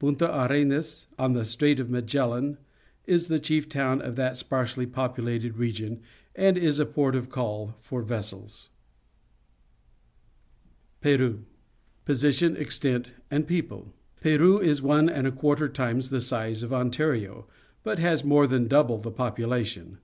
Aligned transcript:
Ptinta 0.00 0.28
Arenas, 0.28 1.06
on 1.20 1.34
the 1.34 1.44
Strait 1.44 1.78
of 1.78 1.88
Magellan, 1.88 2.58
is 3.06 3.28
the 3.28 3.38
chief 3.38 3.68
town 3.68 4.02
of 4.02 4.16
that 4.16 4.36
sparsely 4.36 4.86
populated 4.86 5.56
region 5.56 6.00
and 6.34 6.58
is 6.58 6.80
a 6.80 6.84
port 6.84 7.14
of 7.14 7.28
call 7.30 7.76
for 7.78 8.02
vessels. 8.02 8.70
PERU 11.00 11.44
Position, 12.04 12.56
Extent, 12.56 13.12
and 13.30 13.46
People.— 13.46 13.92
Peru 14.20 14.58
is 14.58 14.82
one 14.82 15.08
and 15.08 15.28
a 15.28 15.30
quarter 15.30 15.68
times 15.68 16.10
the 16.10 16.20
size 16.20 16.64
of 16.64 16.72
Ontario, 16.72 17.46
but 17.84 18.00
has 18.00 18.24
more 18.24 18.48
than 18.48 18.66
double 18.66 18.98
the 18.98 19.12
population. 19.12 19.98